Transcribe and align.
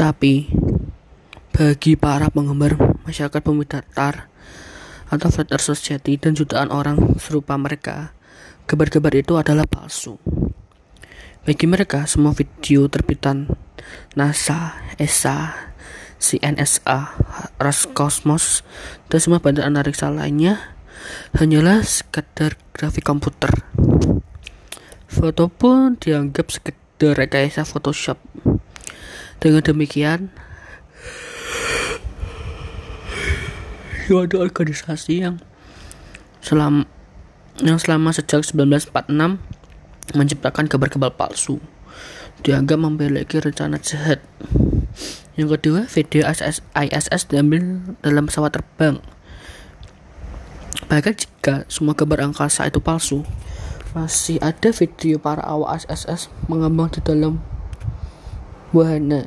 Tapi, 0.00 0.48
bagi 1.52 1.92
para 1.92 2.32
penggemar 2.32 2.72
masyarakat 3.04 3.40
bumi 3.44 3.68
datar 3.68 4.32
atau 5.12 5.28
flat 5.28 5.52
earth 5.52 5.76
society 5.76 6.16
dan 6.16 6.32
jutaan 6.32 6.72
orang 6.72 7.20
serupa 7.20 7.60
mereka, 7.60 8.16
kabar-kabar 8.64 9.12
itu 9.12 9.36
adalah 9.36 9.68
palsu. 9.68 10.16
Bagi 11.44 11.68
mereka, 11.68 12.08
semua 12.08 12.32
video 12.32 12.88
terbitan 12.88 13.52
NASA, 14.16 14.80
ESA, 14.96 15.68
CNSA, 16.16 17.20
Roscosmos, 17.60 18.64
dan 19.12 19.20
semua 19.20 19.44
badan 19.44 19.76
antariksa 19.76 20.08
lainnya 20.08 20.80
hanyalah 21.36 21.84
sekedar 21.84 22.56
grafik 22.72 23.04
komputer. 23.04 23.52
Foto 25.12 25.52
pun 25.52 26.00
dianggap 26.00 26.48
sekedar 26.48 27.20
rekayasa 27.20 27.68
Photoshop. 27.68 28.16
Dengan 29.40 29.64
demikian, 29.64 30.28
ada 34.10 34.36
organisasi 34.42 35.24
yang 35.24 35.40
selama 36.44 36.84
yang 37.64 37.80
selama 37.80 38.12
sejak 38.12 38.44
1946 38.44 39.40
menciptakan 40.12 40.66
kabar-kabar 40.68 41.14
palsu. 41.14 41.56
Dianggap 42.40 42.80
memiliki 42.80 43.40
rencana 43.40 43.80
jahat. 43.80 44.20
Yang 45.36 45.56
kedua 45.56 45.80
video 45.88 46.28
ISS, 46.28 46.64
ISS 46.72 47.28
diambil 47.28 47.80
dalam 48.04 48.28
pesawat 48.28 48.60
terbang. 48.60 49.00
Bahkan 50.88 51.14
jika 51.16 51.64
semua 51.70 51.96
kabar 51.96 52.24
angkasa 52.24 52.66
itu 52.66 52.82
palsu 52.82 53.22
masih 53.96 54.36
ada 54.42 54.70
video 54.70 55.16
para 55.16 55.42
awak 55.42 55.82
SSS 55.86 56.30
mengambang 56.46 56.90
di 56.90 57.00
dalam 57.02 57.42
wahana 58.74 59.26